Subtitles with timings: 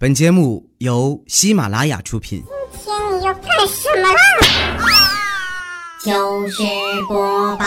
[0.00, 2.44] 本节目由喜马拉雅出品。
[2.70, 4.20] 今天你要干什么啦？
[5.98, 6.62] 糗事
[7.08, 7.64] 播报，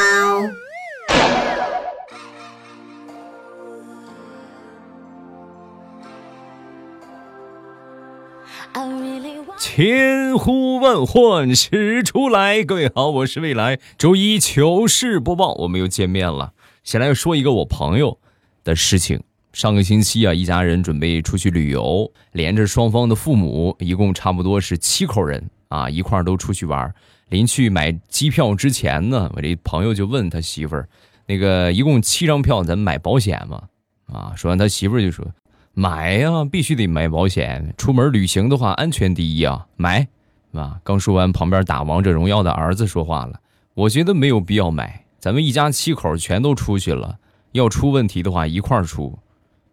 [9.60, 13.78] 千呼万唤始出来，各位好，我是未来。
[13.98, 16.54] 周一糗事播报，我们又见面了。
[16.86, 18.20] 先来说一个我朋友
[18.64, 19.22] 的事情。
[19.54, 26.94] 上个星期啊，一家人准备出去旅游，连着双方的父母，一共差不多是七口人啊，一块儿都出去玩。
[27.28, 30.88] 临去买机票之前呢，我这朋友就问他媳妇儿
[31.28, 33.64] ：“那个一共七张票，咱买保险吗？”
[34.12, 35.26] 啊，说完他媳妇儿就说
[35.74, 37.74] ：“买呀，必须得买保险。
[37.78, 40.08] 出门旅行的话，安全第一啊，买。”
[40.54, 43.40] 啊，刚说完，旁边打王者荣耀的儿子说话了
[43.76, 47.18] ：“我觉得没有必要买，咱们一家七口全都出去了，
[47.54, 49.18] 要出问题的话一块儿出。”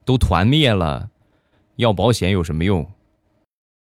[0.08, 1.10] 都团灭了，
[1.76, 2.90] 要保险有什么用？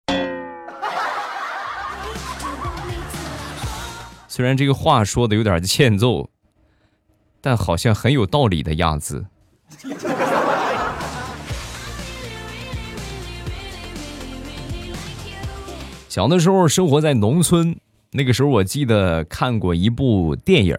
[4.27, 6.29] 虽然这个话说的有点欠揍，
[7.41, 9.27] 但好像很有道理的样子。
[16.09, 17.79] 小的时候生活在农村，
[18.11, 20.75] 那个时候我记得看过一部电影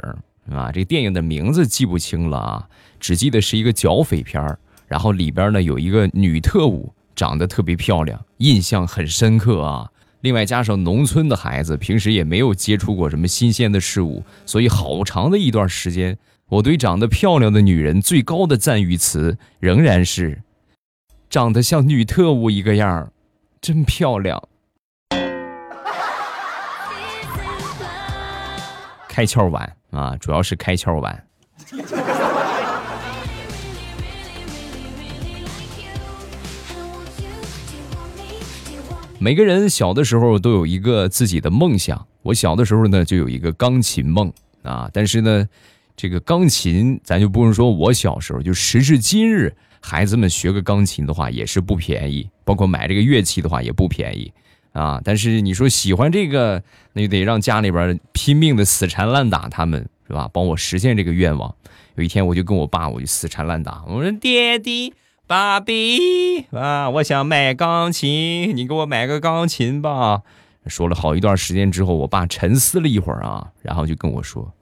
[0.52, 2.68] 啊，这电影的名字记不清了啊，
[3.00, 4.60] 只记得是一个剿匪片儿。
[4.88, 9.92] 然后里边呢有一个女特务，长得特别漂亮，印象很深刻啊。
[10.22, 16.18] 另外加上农村的孩子，平时也没有接触过什么新鲜的事物，所以好长的一段时间，
[16.50, 20.42] 我对长得漂亮的女人最高的赞誉词仍然是：
[21.30, 23.12] 长得像女特务一个样
[23.62, 24.42] 真漂亮。
[29.08, 31.24] 开窍晚啊，主要是开窍晚。
[39.20, 42.06] 每个人小的时候都有一个自己的梦想。
[42.22, 44.90] 我小的时候呢，就有一个钢琴梦啊。
[44.94, 45.48] 但是呢，
[45.96, 54.32] 这个钢琴咱就不用说，我小时候就时至今日，孩子们学个钢琴的话也是不便宜，包括买这个乐器的话也不便宜
[54.72, 55.02] 啊。
[55.04, 56.62] 但是你说喜欢这个，
[56.94, 60.30] 那就得让家里边拼命的死缠烂打他们，是吧？
[60.32, 61.54] 帮我实现这个愿望。
[61.96, 64.94] 有一天我就跟我爸，我就死缠烂打，我说爹地。
[65.28, 70.22] 爸比啊，我想买钢琴，你给我买个钢琴吧。
[70.68, 74.54] 说了好一段时间之后，我爸沉思了一会儿啊，然后就跟我说：“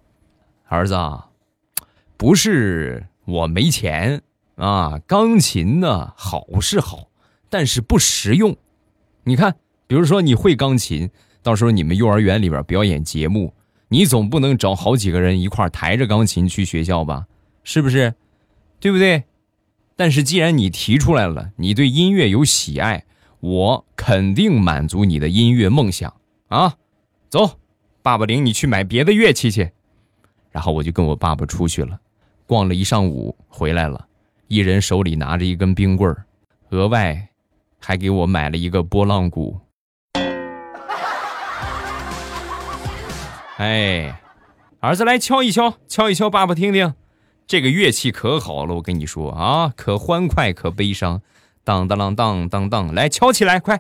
[0.68, 0.98] 儿子，
[2.18, 4.24] 不是我没钱
[4.56, 7.10] 啊，钢琴呢好是好，
[7.48, 8.58] 但是不实用。
[9.24, 11.12] 你看，比如说你会钢琴，
[11.44, 13.54] 到时候你们幼儿园里边表演节目，
[13.90, 17.28] 你总不能找好几个人一块抬着钢琴去学校吧？
[17.64, 18.16] 是不是？
[18.80, 19.26] 对不对？”
[19.96, 23.06] 但是既然你提出来了，你对音乐有喜爱，
[23.40, 26.14] 我肯定满足你的音乐梦想
[26.50, 26.76] 啊！
[27.30, 27.60] 走，
[28.02, 29.72] 爸爸领你去买别的乐器去。
[30.52, 31.98] 然后我就跟我爸爸出去了，
[32.46, 34.06] 逛了一上午，回来了，
[34.48, 36.26] 一人手里拿着一根冰棍儿，
[36.72, 37.30] 额外
[37.80, 39.60] 还给我买了一个拨浪鼓。
[43.58, 44.22] 哎，
[44.82, 46.94] 儿子来敲一敲，敲一敲，爸爸听听。
[47.48, 51.22] 这个乐器可好了，我跟你说啊，可欢快可悲伤，
[51.64, 53.80] 当当当当当当，来敲起来，快！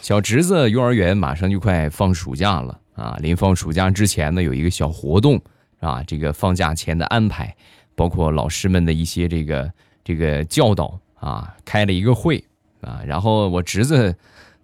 [0.00, 5.40] 小侄子幼儿园马上就快放暑假了啊，临放暑假之前呢，有一个小活动
[5.78, 7.54] 啊，这个放假前的安排，
[7.94, 12.44] 包括老师们的一些这个这个教导啊，开了一个会
[12.80, 14.16] 啊，然后我侄子。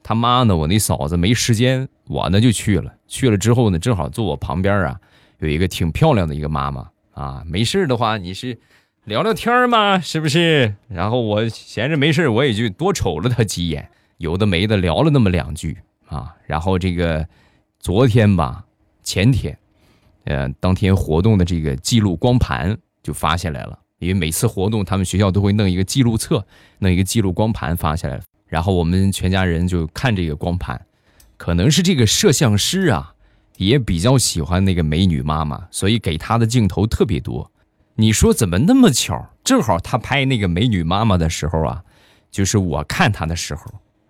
[0.09, 0.57] 他妈呢？
[0.57, 2.95] 我那嫂子没时间，我呢就去了。
[3.09, 5.01] 去了之后呢，正好坐我旁边啊，
[5.41, 7.43] 有一个挺漂亮的一个妈妈啊。
[7.45, 8.57] 没事的话，你是
[9.03, 10.77] 聊聊天嘛，是不是？
[10.87, 16.37] 然后我闲着没事，我也就多瞅了她几眼，有的没的聊了那么两句啊。
[16.47, 17.27] 然后这个
[17.81, 18.65] 昨天吧，
[19.03, 19.59] 前天，
[20.23, 26.47] 呃，当天活动的这个记录光盘就发下来了，因为每次活动他们学校都会弄一个记录册，
[26.79, 28.21] 弄一个记录光盘发下来。
[28.49, 30.87] 然后我们全家人就看这个光盘，
[31.37, 33.15] 可能是这个摄像师啊，
[33.57, 37.51] 也比较喜欢那个美女妈妈，所以给她的镜头特别多。
[37.97, 39.31] 你说怎么那么巧？
[39.43, 41.83] 正好他拍那个美女妈妈的时候啊，
[42.31, 43.63] 就是我看她的时候，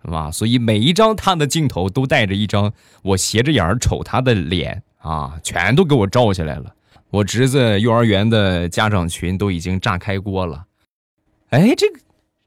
[0.03, 0.29] 是吧？
[0.29, 6.73] 所以每一张她的镜头都带着一张我斜着眼瞅她的脸啊，全都给我照下来了。
[7.09, 10.65] 我侄子幼儿园的家长群都已经炸开锅了。
[11.49, 11.99] 哎，这个。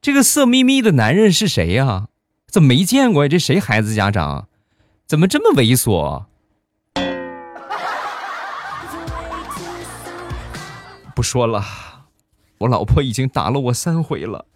[0.02, 2.08] 这个色眯眯的男人是谁呀？
[2.46, 3.28] 怎么没见过呀？
[3.28, 4.48] 这谁孩子家长？
[5.06, 6.24] 怎么这么猥琐？
[11.14, 11.62] 不说了，
[12.56, 14.46] 我老婆已经打了我三回了。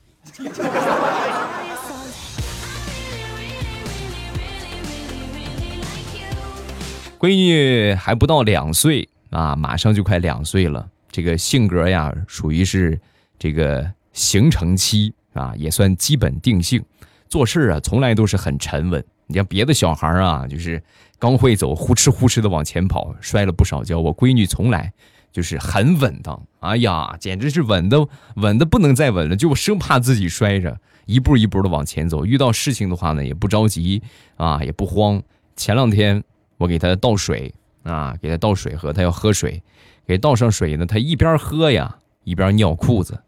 [7.19, 10.89] 闺女还不到两岁啊，马上就快两岁了。
[11.13, 12.99] 这个性格呀，属于是
[13.39, 16.83] 这个形成期啊，也算基本定性。
[17.29, 19.05] 做事啊，从来都是很沉稳。
[19.27, 20.83] 你像别的小孩啊，就是
[21.19, 23.99] 刚会走，呼哧呼哧的往前跑，摔了不少跤。
[23.99, 24.93] 我闺女从来
[25.33, 32.25] 就是很稳当，哎呀，简直是稳的稳的不能再稳了，就生怕自己摔着，一步一步的往前走。
[32.25, 34.03] 遇到事情的话呢，也不着急
[34.37, 35.21] 啊，也不慌。
[35.57, 36.23] 前两天
[36.59, 37.53] 我给她倒水
[37.83, 39.61] 啊，给她倒水喝，她要喝水，
[40.07, 43.19] 给倒上水呢，她一边喝呀，一边尿裤子，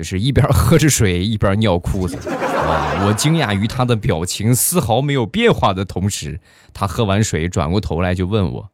[0.00, 2.16] 就是一边喝着水一边尿裤子。
[2.30, 3.04] 啊！
[3.04, 6.40] 我惊讶于他的表情丝毫没有变化的同时，
[6.72, 8.70] 他喝完水转过头来就问我：“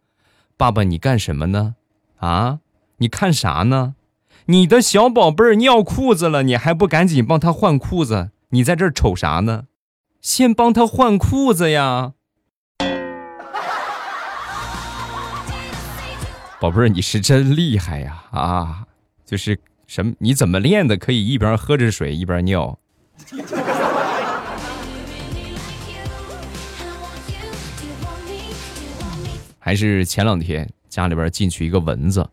[0.57, 1.75] 爸爸，你干什么呢？
[2.19, 2.61] 啊？
[2.99, 3.97] 你看啥呢？
[4.45, 8.31] 你的小宝贝儿尿裤子了，你还不赶紧帮他换裤子？
[8.51, 9.65] 你在这儿瞅啥呢？
[10.21, 12.13] 先帮他换裤子呀！
[16.61, 18.23] 宝贝儿，你是真厉害呀！
[18.31, 18.87] 啊，
[19.25, 20.13] 就是什么？
[20.19, 20.97] 你怎么练的？
[20.97, 22.79] 可以一边喝着水一边尿？”
[29.59, 32.29] 还是前两天家里边进去一个蚊子，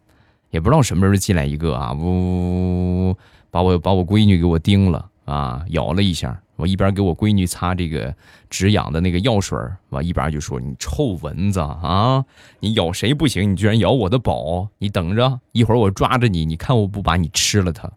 [0.51, 3.17] 也不知道什么时候进来一个啊，呜，
[3.49, 6.42] 把我把我闺女给我叮了啊，咬了一下。
[6.55, 8.15] 我一边给我闺女擦这个
[8.49, 9.57] 止痒的那个药水
[9.89, 12.23] 我一边就说：“你臭蚊子啊，
[12.59, 14.67] 你咬谁不行，你居然咬我的宝！
[14.77, 17.91] 你等着，一会儿我抓着你，你看我不把你吃了它。”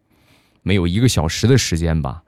[0.63, 2.23] 没有一个小时的时间吧。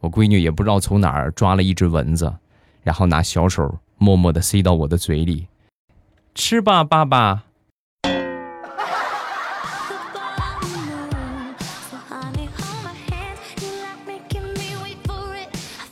[0.00, 2.34] 我闺女也不知道从哪儿抓了一只蚊子，
[2.82, 5.46] 然后拿小手默默地塞到我的嘴里，
[6.34, 7.44] 吃吧，爸爸。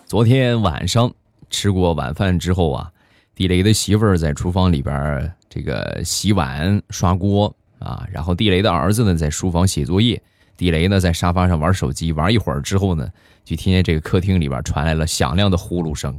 [0.08, 1.12] 昨天晚上
[1.50, 2.90] 吃过晚饭之后啊，
[3.34, 10.22] 地雷的媳妇儿在厨房里边这个洗碗刷锅啊，然后地雷的儿子呢在书房写作业。
[10.56, 13.06] 地雷呢，在沙发上玩手机，玩一会儿之后呢，
[13.44, 16.18] 就听见这个客厅里边传来了响亮的呼噜声。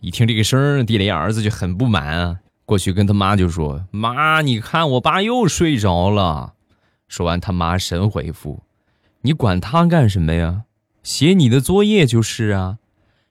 [0.00, 2.36] 一听这个声地雷儿子就很不满啊，
[2.66, 6.54] 过去跟他妈就说：“妈，你看我爸又睡着了。”
[7.06, 8.60] 说完，他妈神回复
[9.22, 10.62] ：“你管他干什么呀？
[11.02, 12.78] 写你的作业就是啊。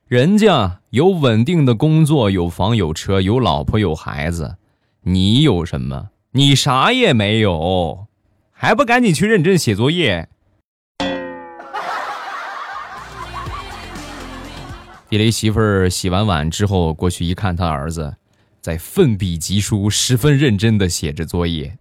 [0.06, 4.56] 人家有稳定的工作，有房有车，有老婆有孩子，
[5.02, 8.06] 你有什么？”你啥也没有，
[8.52, 10.28] 还不赶紧去认真写作业？
[15.08, 18.14] 地雷媳妇儿洗完碗之后过去一看，他儿子
[18.60, 21.76] 在奋笔疾书，十分认真的写着作业。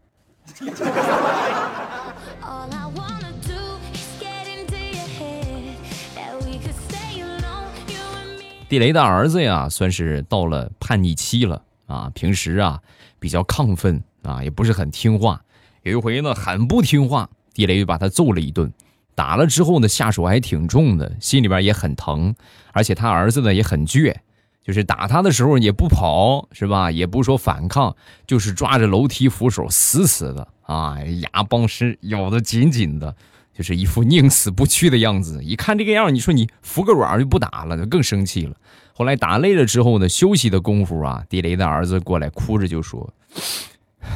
[8.69, 12.11] 地雷的儿子呀，算是到了叛逆期了啊！
[12.13, 12.79] 平时啊
[13.19, 14.01] 比较亢奋。
[14.21, 15.41] 啊，也不是很听话。
[15.81, 18.71] 有一回呢，很不听话，地雷就把他揍了一顿。
[19.15, 22.35] 打了之后呢，下手还挺重的，心里边也很疼。
[22.73, 24.13] 而且他儿子呢也很倔，
[24.61, 26.91] 就是打他的时候也不跑，是吧？
[26.91, 27.95] 也不说反抗，
[28.27, 33.15] 就是抓着楼梯扶手死死的啊，牙帮是咬得紧紧的，
[33.59, 35.43] 就是一副宁死不屈的样子。
[35.43, 38.55] 一看这个样，你说你服个软就不打了，就更生气了。
[38.93, 43.13] 后来打累了之后呢，休息的功夫啊，地雷的儿子过来哭着就说。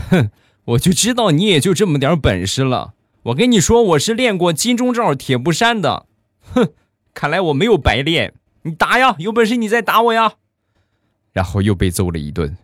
[0.10, 0.32] 哼，
[0.64, 2.94] 我就知道你也就这么点本事了。
[3.24, 6.06] 我跟你说，我是练过金钟罩铁布衫的。
[6.54, 6.70] 哼，
[7.14, 8.34] 看来我没有白练。
[8.62, 10.36] 你打呀，有本事你再打我呀。
[11.34, 12.58] 然后又被揍了一顿。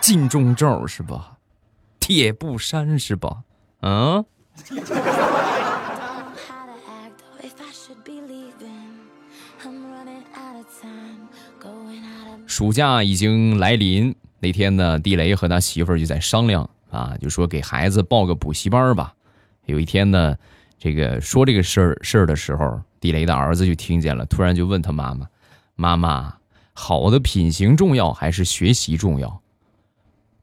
[0.00, 1.33] 金钟罩是吧？
[2.06, 3.44] 铁布衫是吧？
[3.80, 4.22] 嗯。
[12.46, 19.14] 暑假已经来临，那天呢，地雷和他媳妇儿就在商量啊，就说给孩子报个补习班吧。
[19.64, 20.36] 有一天呢，
[20.78, 25.26] 这个说这个事儿事儿的时候，地雷的儿子就听见了，突然就问他妈妈
[25.74, 26.34] ：“妈妈，
[26.74, 29.40] 好的品行重要还是学习重要？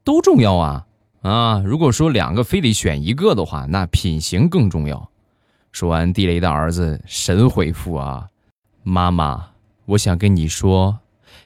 [0.02, 0.84] 都重要啊
[1.22, 1.62] 啊！
[1.64, 5.10] 如果说两个非得选一个的话，那品行更重要。”
[5.72, 8.28] 说完，地雷的儿子神回复啊
[8.84, 9.48] ：“妈妈，
[9.86, 10.98] 我想跟你说。”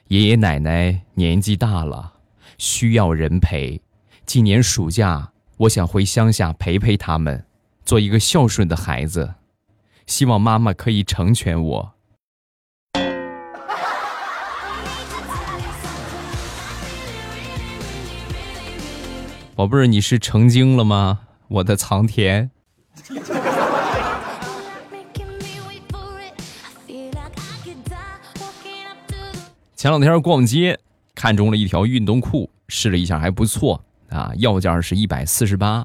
[0.09, 2.13] 爷爷奶奶年纪大了，
[2.57, 3.81] 需要人陪。
[4.25, 7.45] 今年暑假，我想回乡下陪陪他们，
[7.85, 9.35] 做一个孝顺的孩子。
[10.05, 11.93] 希望妈妈可以成全我。
[19.57, 21.21] 宝贝儿，你是成精了吗？
[21.47, 22.51] 我的藏田。
[29.75, 30.77] 前两天逛街，
[31.15, 35.83] 看中了一条运动裤，试了一下还不错啊，要价是一百四十八，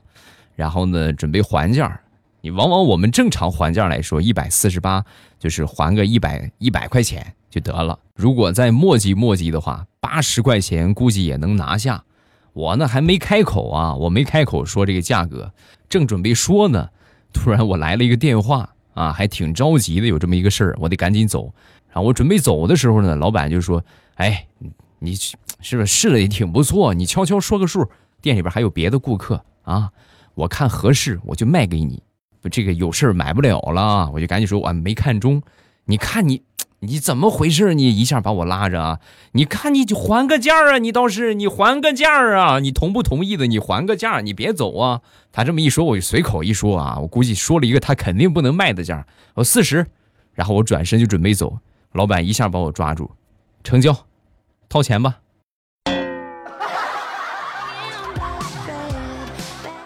[0.55, 1.99] 然后呢准备还价。
[2.43, 5.02] 你往往我们正常还价来说，一百四十八
[5.38, 7.99] 就是还个一百一百块钱就得了。
[8.14, 12.05] 如果再磨叽磨叽的话，八十块钱估计也能拿下。
[12.52, 15.52] 我呢还没开口啊，我没开口说这个价格，
[15.88, 16.88] 正准备说呢，
[17.32, 21.52] 突然我来了一个电话啊，还挺着急的，有这么一个事儿，我得赶紧走。
[21.88, 23.82] 然后我准备走的时候呢，老板就说
[24.16, 24.47] ：“哎，
[24.99, 26.94] 你是不是试了也挺不错？
[26.94, 27.88] 你悄悄说个数，
[28.21, 29.90] 店里边还有别的顾客啊，
[30.35, 32.02] 我看合适我就卖给你。
[32.50, 35.42] 这个有事买不了了，我就赶紧说我没看中。
[35.85, 36.42] 你看你。”
[36.84, 37.74] 你怎么回事？
[37.74, 38.98] 你一下把我拉着啊！
[39.32, 40.78] 你看，你就还个价啊！
[40.78, 42.58] 你倒是你还个价啊！
[42.58, 43.46] 你同不同意的？
[43.46, 45.00] 你还个价，你别走啊！
[45.30, 49.86] 他这么一说，我就随口一说啊，我估计说了一个他肯定不能卖的价，我四十，
[50.34, 51.56] 然后我转身就准备走，
[51.92, 53.08] 老板一下把我抓住，
[53.62, 53.96] 成交，
[54.68, 55.18] 掏钱吧。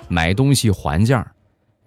[0.08, 1.32] 买东西还价，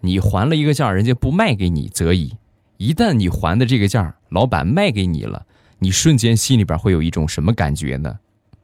[0.01, 2.35] 你还了一个价，人家不卖给你则已。
[2.79, 5.45] 一旦你还的这个价，老板卖给你了，
[5.79, 8.19] 你瞬间心里边会有一种什么感觉呢？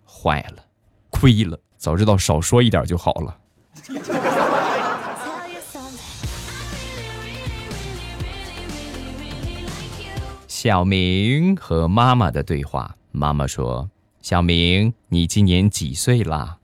[0.07, 0.63] 坏了，
[1.09, 3.37] 亏了，早知道少说一点就好了。
[10.47, 13.89] 小明和妈妈的对话，妈妈说
[14.23, 16.59] ：“小明，你今年几岁啦？”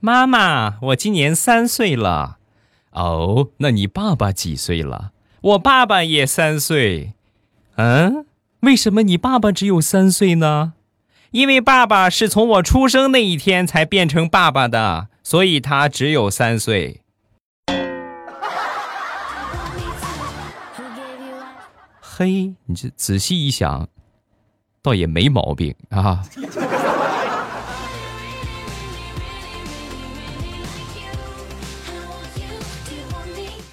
[0.00, 2.38] 妈妈，我今年三岁了。
[2.92, 5.12] 哦，那你爸爸几岁了？
[5.46, 7.12] 我爸爸也三岁，
[7.76, 8.26] 嗯，
[8.62, 10.72] 为什么你爸爸只有三岁呢？
[11.30, 17.02] 因为爸爸是从我出生那一天才变成爸爸的，所以他只有三岁。
[22.00, 23.88] 嘿，你这仔细一想，
[24.82, 26.24] 倒也没毛病啊。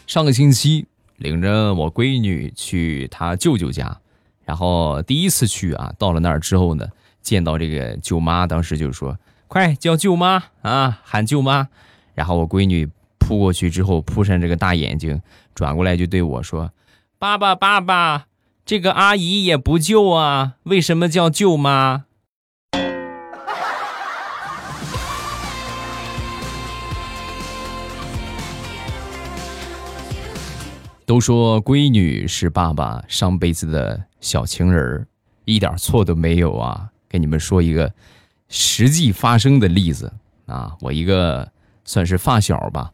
[0.06, 0.86] 上个星期。
[1.24, 3.98] 领着我闺女去她舅舅家，
[4.44, 6.86] 然后第一次去啊，到了那儿之后呢，
[7.22, 11.70] 见到这个舅妈，当时就说：“快叫舅妈啊，喊舅妈。”
[12.14, 15.22] 然后我闺女扑过去之后，扑上这个大眼睛，
[15.56, 16.72] 转过来就对我说
[17.18, 18.26] ：“爸爸，爸爸，
[18.66, 22.04] 这个阿姨也不舅啊，为什么叫舅妈？”
[31.06, 35.08] 都说闺女是爸爸上辈子的小情人儿，
[35.44, 36.90] 一点错都没有啊！
[37.10, 37.94] 给你们说一个
[38.48, 40.12] 实际发生的例子
[40.46, 41.52] 啊，我一个
[41.84, 42.94] 算是发小吧，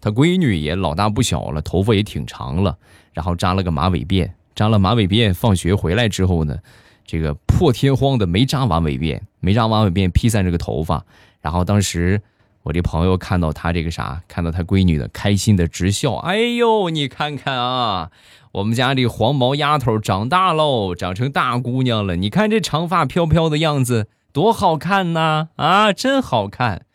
[0.00, 2.78] 他闺女也老大不小了，头发也挺长了，
[3.12, 6.58] 然后扎了个马尾辫，扎了马尾辫，放学回来之后呢，
[7.04, 11.04] 这个破天荒的没扎马尾辫，没扎马尾辫披散这个头发，
[11.42, 12.22] 然后当时。
[12.64, 16.14] 我这朋友看到他这个啥，看到他闺女的，开心的直笑。
[16.16, 18.10] 哎呦，你看看啊，
[18.52, 22.16] 我们家这黄毛丫头长大喽，长成大姑娘了。
[22.16, 25.50] 你看这长发飘飘的样子，多好看呐！
[25.56, 26.86] 啊，真好看。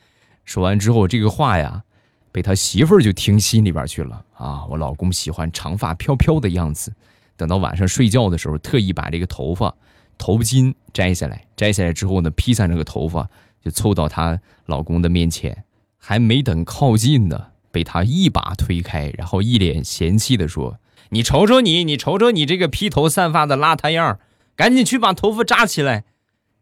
[0.43, 1.83] 说完之后，这个话呀，
[2.31, 4.65] 被他媳妇就听心里边去了啊。
[4.71, 6.91] 我老公喜欢长发飘飘的样子，
[7.37, 9.75] 等到晚上睡觉的时候，特意把这个头发
[10.17, 13.29] 头巾摘下来，摘下来之后呢，披散这个头发。
[13.63, 15.63] 就凑到她老公的面前，
[15.97, 24.19] 还没等靠近呢，被他一把推开，然后一脸嫌弃的说：“你瞅瞅你，你瞅瞅你这个披头散发的邋遢样
[24.55, 26.05] 赶紧去把头发扎起来！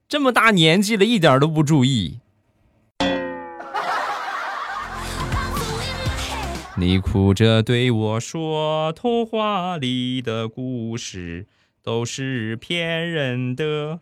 [0.08, 2.20] 这么大年纪了，一点都不注意。”
[6.80, 11.48] 你哭着对我说：“童话里的故事
[11.82, 14.00] 都是骗人的，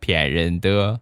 [0.00, 1.00] 骗人的。”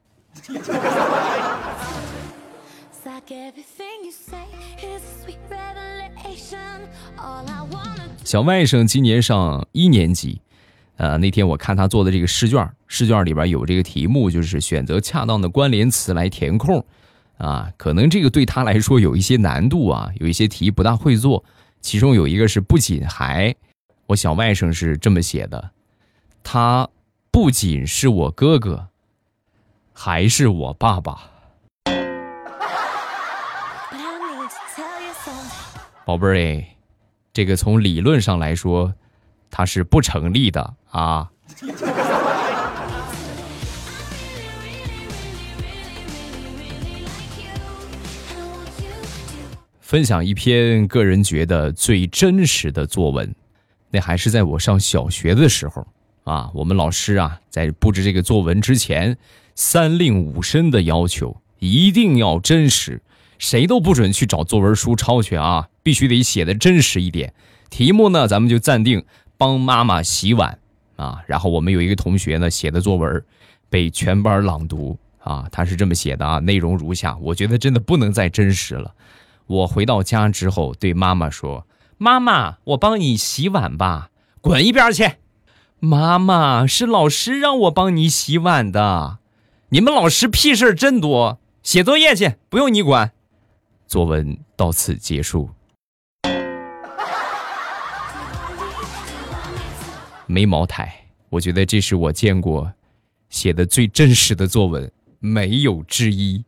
[8.24, 10.40] 小外甥今年上一年级，
[10.96, 16.84] 呃，那天我看他做的这个试卷，试卷里边有这个题目，就是选择恰当的关联词来填空，
[17.36, 21.44] 啊，可能这个对他来说有一些难度啊，有一些题不大会做。
[21.80, 23.54] 其中有一个是不仅还，
[24.06, 25.72] 我小外甥是这么写的，
[26.42, 26.88] 他
[27.30, 28.88] 不仅是我哥哥。
[29.92, 31.30] 还是我爸爸，
[36.04, 36.64] 宝贝儿，
[37.32, 38.92] 这个从理论上来说，
[39.50, 41.30] 它是不成立的啊。
[49.80, 53.34] 分享一篇个人觉得最真实的作文。
[53.90, 55.86] 那还是在我上小学的时候
[56.24, 59.16] 啊，我们老师啊在布置这个作文之前，
[59.54, 63.02] 三令五申的要求一定要真实，
[63.38, 67.34] 谁都不准去找作文书抄去啊，必须得写的真实一点。
[67.70, 69.04] 题目呢，咱们就暂定
[69.36, 70.58] 帮妈妈洗碗
[70.96, 71.22] 啊。
[71.26, 73.24] 然后我们有一个同学呢写的作文，
[73.68, 75.48] 被全班朗读啊。
[75.50, 78.94] 他是这么写的啊，内容如下，我觉得真的不能再真实了。
[79.46, 81.66] 我回到家之后对妈妈说
[81.98, 84.10] ：“妈妈，我帮你洗碗吧。”
[84.40, 85.10] 滚一边去！
[85.84, 89.18] 妈妈是老师让我帮你洗碗的。
[89.70, 93.10] 你们老师屁事儿真多，写作业去，不用你管。
[93.88, 95.50] 作文到此结束。
[100.26, 100.94] 没茅台，
[101.28, 102.72] 我觉得这是我见过
[103.28, 106.44] 写的最真实的作文，没有之一。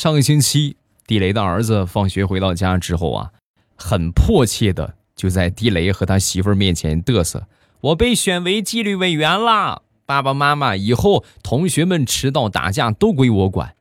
[0.00, 0.76] 上个星期，
[1.06, 3.32] 地雷的儿子放学回到家之后啊，
[3.76, 7.46] 很迫切的就在地雷和他媳妇儿面前嘚瑟
[7.82, 9.82] ：“我被选为纪律委员啦！
[10.06, 13.74] 爸爸妈妈，以后同学们迟到打架都归我管。”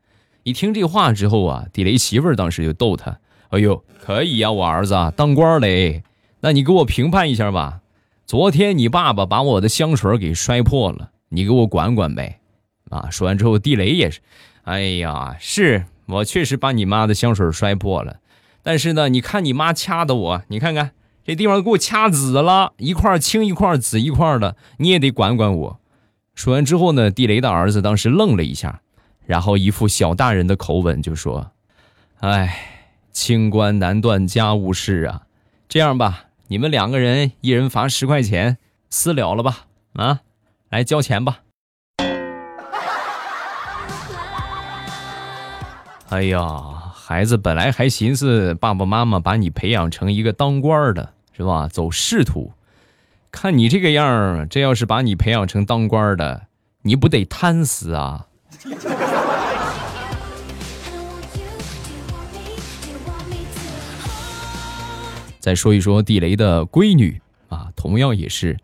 [0.43, 3.17] 一听这话之后啊，地雷媳妇儿当时就逗他
[3.51, 6.03] ：“哎呦，可以呀，我儿子当官嘞，
[6.41, 7.79] 那你给我评判一下吧。
[8.25, 12.41] 昨天你爸爸把我的香水给摔破了，你给我管管呗。”
[12.91, 14.19] 啊，说完之后，地雷也是
[14.67, 18.17] ：“哎呀，是。”我确实把你妈的香水摔破了，
[18.63, 20.91] 但是呢，你看你妈掐的我，你看看
[21.23, 25.79] 这地方给我掐紫了，一块青一块紫一块的，你也得管管我。
[26.33, 28.81] 说完之后呢，地雷的儿子当时愣了一下，
[29.25, 31.51] 然后一副小大人的口吻就说
[32.21, 32.57] ：“哎，
[33.11, 35.23] 清官难断家务事啊，
[35.67, 38.57] 这样吧，你们两个人一人罚十块钱，
[38.89, 39.65] 私了了吧？
[39.93, 40.21] 啊，
[40.69, 41.41] 来交钱吧。”
[46.09, 46.41] 哎呀，
[46.95, 51.67] 孩子本来还寻思爸爸妈妈把你培养成一个当官的，是吧？
[51.67, 52.51] 走仕途，
[53.31, 56.47] 看你这个样儿，这要是把你培养成当官的，
[56.81, 58.25] 你不得贪死啊！
[65.39, 68.57] 再说一说地雷的闺女啊，同样也是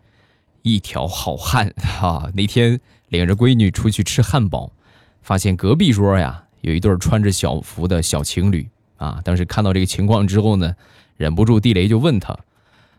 [0.63, 2.27] 一条好汉啊。
[2.33, 2.79] 那天
[3.09, 4.71] 领着闺女出去吃汉堡，
[5.21, 6.44] 发现隔壁桌呀。
[6.65, 10.75] 有一对穿着小服的小情侣啊，当时看到这个情况之后呢，
[11.15, 12.35] 忍不住地雷就问他：“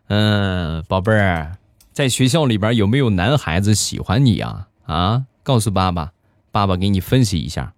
[0.07, 1.59] 嗯，宝贝儿，
[1.93, 4.69] 在学校里边有没有男孩子喜欢你呀？
[4.85, 6.13] 啊，告诉爸爸，
[6.53, 7.73] 爸爸给你分析一下。”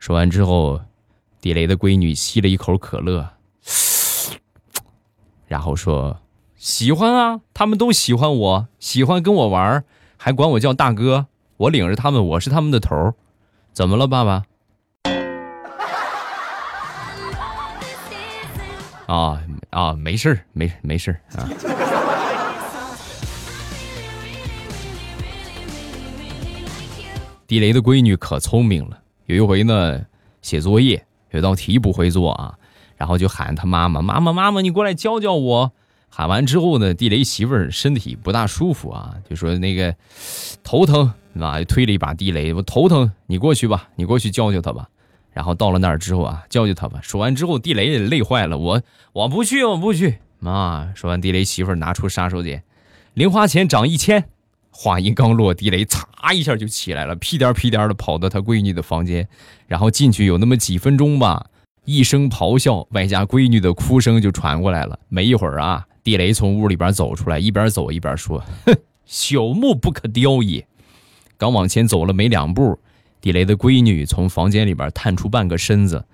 [0.00, 0.80] 说完之后，
[1.42, 3.28] 地雷的闺女吸了一口可乐，
[5.46, 6.20] 然后说
[6.56, 9.84] ：“喜欢啊，他们都喜欢我，喜欢跟我玩，
[10.16, 11.26] 还管我叫大哥。
[11.58, 13.12] 我领着他们，我是他们的头。
[13.74, 14.44] 怎么了，爸爸？”
[19.08, 21.48] 啊啊，没事儿，没没事儿啊。
[27.46, 29.98] 地雷的闺女可聪明了，有一回呢，
[30.42, 32.54] 写作业有道题不会做啊，
[32.98, 35.72] 然后就喊他妈妈：“妈妈，妈妈，你过来教教我。”
[36.10, 39.94] 喊完之后呢，地雷媳妇儿身体不大舒服啊，就说那个
[40.62, 44.86] 头疼啊，推了一把地雷，我头疼，你过去吧，你过去教教他吧。
[45.38, 46.98] 然后到了那儿之后啊，教教他吧。
[47.00, 48.58] 说完之后，地雷也累坏了。
[48.58, 50.18] 我我不去，我不去。
[50.40, 52.60] 妈，说完，地雷媳妇拿出杀手锏，
[53.14, 54.24] 零花钱涨一千。
[54.72, 59.28] 话音刚落，地雷嚓一下就起来了，屁颠屁颠的跑到他闺女的房间，
[59.68, 61.46] 然后进去有那么几分钟吧，
[61.84, 64.98] 一声咆哮，外加闺女的哭声就传过来了。
[65.08, 68.74] 没一会儿啊，地雷从屋里边走出来，一边走一边说：“哼，
[69.08, 70.66] 朽木不可雕也。”
[71.38, 72.76] 刚往前走了没两步。
[73.20, 76.04] 地雷的闺女从房间里边探出半个身子，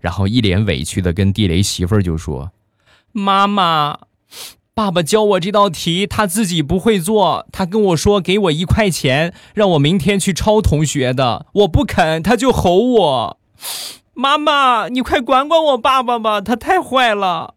[0.00, 2.50] 然后一脸委屈的跟地雷媳妇儿就说
[3.12, 3.98] ：“妈妈，
[4.74, 13.38] 爸爸教我这道题，他自己不会做，他跟我说给我一块钱，让我明天去抄同学的，我不肯，他就吼我。
[14.14, 17.54] 妈妈，你快管管我爸爸吧，他太坏了。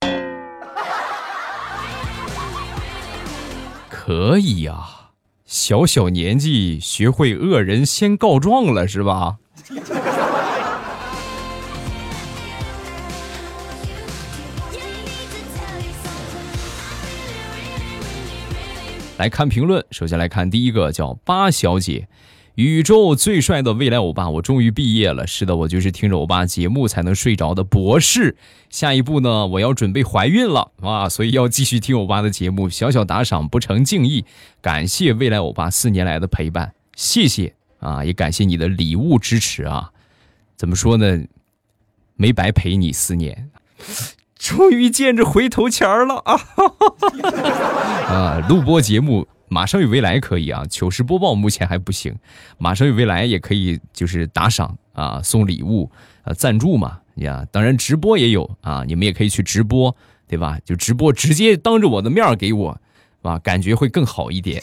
[3.88, 4.93] 可以呀。
[5.56, 9.36] 小小年纪学会恶人先告状了是吧？
[19.16, 22.08] 来看评论，首先来看第一个叫八小姐，
[22.54, 25.26] 宇宙最帅的未来欧巴，我终于毕业了。
[25.26, 28.36] 是的，我就是听着欧巴节目才能睡着的博士。
[28.70, 32.68] 下一步呢，我要准备怀孕了啊，所以要继续听欧巴的节目。
[32.70, 34.24] 小小打赏不成敬意，
[34.60, 39.90] 感谢未来欧巴四年来的陪伴，谢谢啊，也感谢你的礼物支持啊。
[40.56, 41.24] 怎么说呢？
[42.16, 43.50] 没白陪你四年。
[44.38, 46.38] 终于见着回头钱了啊！
[48.06, 52.12] 啊，录播节目马上与未来可以啊，糗事播报目前还不行，
[52.58, 55.88] 马上与未来也可以，就是打赏啊，送礼物
[56.24, 57.46] 啊，赞助嘛呀。
[57.52, 59.94] 当然直播也有啊，你们也可以去直播，
[60.26, 60.58] 对吧？
[60.64, 62.80] 就直播直接当着我的面给我，
[63.22, 64.60] 啊，感觉会更好一点。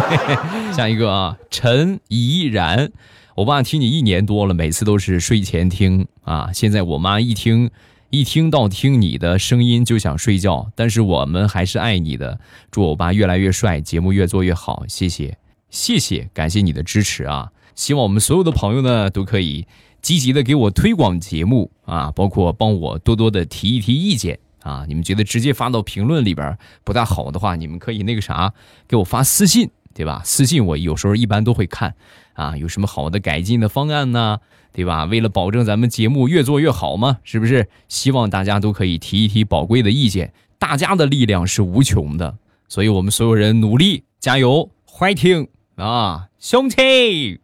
[0.72, 2.90] 下一个啊，陈怡然，
[3.34, 7.70] 我爸听你一年多了，每次都是睡前听啊，现在我妈一听。
[8.14, 12.38] 一听到听你的声音就想睡觉，但是我们还是爱你的。
[12.70, 15.36] 祝欧巴越来越帅，节目越做越好，谢谢，
[15.68, 17.50] 谢谢，感谢你的支持啊！
[17.74, 19.66] 希望我们所有的朋友呢都可以
[20.00, 24.84] 积极的给我推广节目啊，包括帮我多多的提一提意见啊。
[24.86, 28.54] 你们觉得直接发到评论里边不大好的话，你们可以那个啥
[28.86, 30.22] 给我发私信，对吧？
[30.24, 31.96] 私信我有时候一般都会看
[32.34, 34.38] 啊，有什么好的改进的方案呢？
[34.72, 35.04] 对吧？
[35.04, 37.68] 为了保证咱们节目越做越好嘛，是不是？
[37.88, 40.32] 希望大家都可以提一提宝贵的意见。
[40.58, 42.36] 大家的力量是无穷的，
[42.68, 47.40] 所以我们所有人努力加油，fighting 啊，兄弟！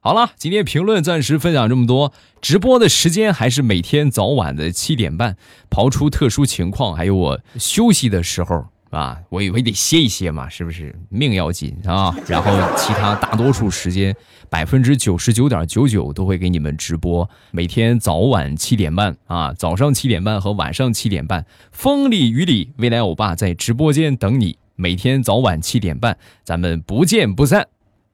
[0.00, 2.12] 好了，今天评论暂时分享这么多。
[2.42, 5.36] 直播的时间还是每天早晚的七点半，
[5.70, 8.66] 刨出特殊情况，还有我休息的时候。
[8.90, 12.14] 啊，我以为得歇一歇嘛，是不是命要紧啊？
[12.26, 14.14] 然后其他大多数时间，
[14.48, 27.66] 百分之九十九点九九都会给你们直播，每天早晚七点半啊，早上七点半和晚上七点半，风里雨里，未来欧巴在直播间等你，每天早晚七点半，咱们不见不散。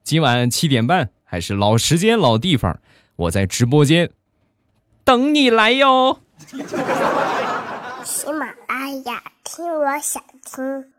[0.03, 2.79] 今晚七点半还是老时间老地方，
[3.15, 4.09] 我在直播间
[5.05, 6.19] 等你来哟。
[8.03, 10.92] 喜马拉雅，听我想听。